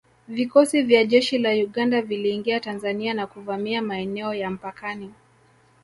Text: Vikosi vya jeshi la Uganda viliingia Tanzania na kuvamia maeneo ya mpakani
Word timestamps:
Vikosi 0.27 0.81
vya 0.81 1.05
jeshi 1.05 1.37
la 1.37 1.49
Uganda 1.49 2.01
viliingia 2.01 2.59
Tanzania 2.59 3.13
na 3.13 3.27
kuvamia 3.27 3.81
maeneo 3.81 4.33
ya 4.33 4.49
mpakani 4.49 5.13